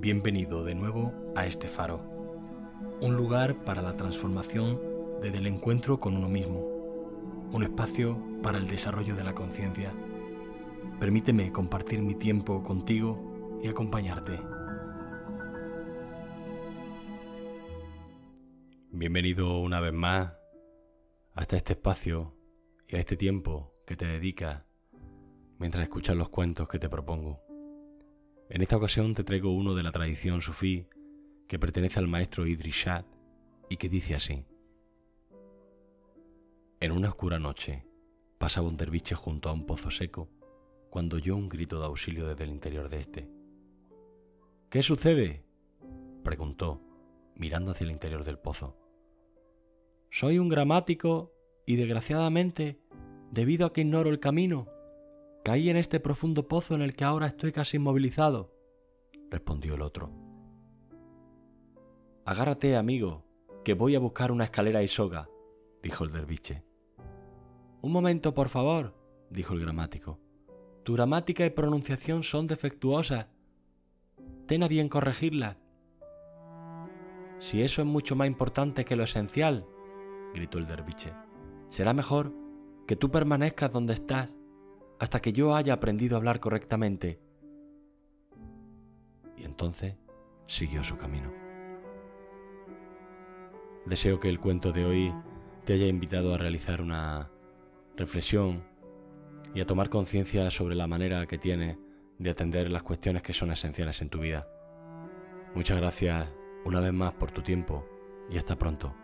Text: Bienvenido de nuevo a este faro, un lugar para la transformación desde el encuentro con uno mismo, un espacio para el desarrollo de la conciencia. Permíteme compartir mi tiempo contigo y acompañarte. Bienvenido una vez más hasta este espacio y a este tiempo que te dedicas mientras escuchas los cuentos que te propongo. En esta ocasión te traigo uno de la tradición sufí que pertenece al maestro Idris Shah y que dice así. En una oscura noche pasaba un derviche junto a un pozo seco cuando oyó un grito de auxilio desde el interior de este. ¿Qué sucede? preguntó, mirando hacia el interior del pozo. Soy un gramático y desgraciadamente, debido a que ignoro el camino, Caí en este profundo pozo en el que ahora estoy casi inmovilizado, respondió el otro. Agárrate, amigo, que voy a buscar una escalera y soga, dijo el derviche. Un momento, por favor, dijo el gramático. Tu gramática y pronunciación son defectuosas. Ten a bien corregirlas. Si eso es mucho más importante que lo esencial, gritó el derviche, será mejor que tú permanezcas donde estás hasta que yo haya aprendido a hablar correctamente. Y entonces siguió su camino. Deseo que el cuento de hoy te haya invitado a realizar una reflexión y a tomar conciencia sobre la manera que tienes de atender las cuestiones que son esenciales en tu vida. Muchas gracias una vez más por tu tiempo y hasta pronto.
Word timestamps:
Bienvenido 0.00 0.62
de 0.62 0.76
nuevo 0.76 1.12
a 1.34 1.46
este 1.46 1.66
faro, 1.66 2.00
un 3.00 3.16
lugar 3.16 3.64
para 3.64 3.82
la 3.82 3.96
transformación 3.96 4.80
desde 5.20 5.38
el 5.38 5.46
encuentro 5.48 5.98
con 5.98 6.16
uno 6.16 6.28
mismo, 6.28 6.60
un 7.50 7.64
espacio 7.64 8.16
para 8.40 8.58
el 8.58 8.68
desarrollo 8.68 9.16
de 9.16 9.24
la 9.24 9.34
conciencia. 9.34 9.92
Permíteme 11.00 11.50
compartir 11.50 12.00
mi 12.00 12.14
tiempo 12.14 12.62
contigo 12.62 13.58
y 13.60 13.66
acompañarte. 13.66 14.38
Bienvenido 18.92 19.58
una 19.58 19.80
vez 19.80 19.92
más 19.92 20.32
hasta 21.34 21.56
este 21.56 21.72
espacio 21.72 22.36
y 22.86 22.94
a 22.94 23.00
este 23.00 23.16
tiempo 23.16 23.74
que 23.84 23.96
te 23.96 24.06
dedicas 24.06 24.62
mientras 25.58 25.82
escuchas 25.82 26.16
los 26.16 26.28
cuentos 26.28 26.68
que 26.68 26.78
te 26.78 26.88
propongo. 26.88 27.48
En 28.50 28.62
esta 28.62 28.76
ocasión 28.78 29.14
te 29.14 29.24
traigo 29.24 29.52
uno 29.52 29.74
de 29.74 29.82
la 29.82 29.92
tradición 29.92 30.40
sufí 30.40 30.86
que 31.46 31.58
pertenece 31.58 31.98
al 31.98 32.08
maestro 32.08 32.46
Idris 32.46 32.74
Shah 32.74 33.04
y 33.68 33.76
que 33.76 33.90
dice 33.90 34.14
así. 34.14 34.44
En 36.80 36.92
una 36.92 37.08
oscura 37.08 37.38
noche 37.38 37.84
pasaba 38.38 38.68
un 38.68 38.76
derviche 38.78 39.14
junto 39.14 39.50
a 39.50 39.52
un 39.52 39.66
pozo 39.66 39.90
seco 39.90 40.30
cuando 40.88 41.16
oyó 41.16 41.36
un 41.36 41.50
grito 41.50 41.78
de 41.78 41.86
auxilio 41.86 42.26
desde 42.26 42.44
el 42.44 42.50
interior 42.50 42.88
de 42.88 43.00
este. 43.00 43.28
¿Qué 44.70 44.82
sucede? 44.82 45.44
preguntó, 46.24 46.80
mirando 47.34 47.72
hacia 47.72 47.84
el 47.84 47.90
interior 47.90 48.24
del 48.24 48.38
pozo. 48.38 48.78
Soy 50.10 50.38
un 50.38 50.48
gramático 50.48 51.32
y 51.66 51.76
desgraciadamente, 51.76 52.80
debido 53.30 53.66
a 53.66 53.72
que 53.74 53.82
ignoro 53.82 54.08
el 54.08 54.20
camino, 54.20 54.68
Caí 55.48 55.70
en 55.70 55.78
este 55.78 55.98
profundo 55.98 56.46
pozo 56.46 56.74
en 56.74 56.82
el 56.82 56.94
que 56.94 57.04
ahora 57.04 57.26
estoy 57.26 57.52
casi 57.52 57.78
inmovilizado, 57.78 58.52
respondió 59.30 59.76
el 59.76 59.80
otro. 59.80 60.12
Agárrate, 62.26 62.76
amigo, 62.76 63.24
que 63.64 63.72
voy 63.72 63.94
a 63.94 63.98
buscar 63.98 64.30
una 64.30 64.44
escalera 64.44 64.82
y 64.82 64.88
soga, 64.88 65.30
dijo 65.82 66.04
el 66.04 66.12
derviche. 66.12 66.64
Un 67.80 67.92
momento, 67.92 68.34
por 68.34 68.50
favor, 68.50 68.94
dijo 69.30 69.54
el 69.54 69.60
gramático. 69.60 70.20
Tu 70.84 70.92
gramática 70.92 71.46
y 71.46 71.48
pronunciación 71.48 72.24
son 72.24 72.46
defectuosas. 72.46 73.28
Ten 74.46 74.62
a 74.62 74.68
bien 74.68 74.90
corregirlas. 74.90 75.56
Si 77.38 77.62
eso 77.62 77.80
es 77.80 77.88
mucho 77.88 78.16
más 78.16 78.26
importante 78.26 78.84
que 78.84 78.96
lo 78.96 79.04
esencial, 79.04 79.64
gritó 80.34 80.58
el 80.58 80.66
derviche, 80.66 81.14
será 81.70 81.94
mejor 81.94 82.34
que 82.86 82.96
tú 82.96 83.10
permanezcas 83.10 83.72
donde 83.72 83.94
estás 83.94 84.37
hasta 84.98 85.20
que 85.20 85.32
yo 85.32 85.54
haya 85.54 85.74
aprendido 85.74 86.16
a 86.16 86.18
hablar 86.18 86.40
correctamente. 86.40 87.20
Y 89.36 89.44
entonces 89.44 89.94
siguió 90.46 90.82
su 90.82 90.96
camino. 90.96 91.32
Deseo 93.86 94.20
que 94.20 94.28
el 94.28 94.40
cuento 94.40 94.72
de 94.72 94.84
hoy 94.84 95.14
te 95.64 95.74
haya 95.74 95.86
invitado 95.86 96.34
a 96.34 96.38
realizar 96.38 96.80
una 96.80 97.30
reflexión 97.96 98.64
y 99.54 99.60
a 99.60 99.66
tomar 99.66 99.88
conciencia 99.88 100.50
sobre 100.50 100.74
la 100.74 100.86
manera 100.86 101.26
que 101.26 101.38
tienes 101.38 101.78
de 102.18 102.30
atender 102.30 102.70
las 102.70 102.82
cuestiones 102.82 103.22
que 103.22 103.32
son 103.32 103.50
esenciales 103.50 104.02
en 104.02 104.08
tu 104.08 104.20
vida. 104.20 104.46
Muchas 105.54 105.78
gracias 105.78 106.28
una 106.64 106.80
vez 106.80 106.92
más 106.92 107.14
por 107.14 107.30
tu 107.30 107.42
tiempo 107.42 107.86
y 108.30 108.36
hasta 108.36 108.56
pronto. 108.56 108.94